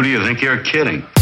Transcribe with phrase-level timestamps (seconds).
[0.00, 1.19] Who do you think you're kidding?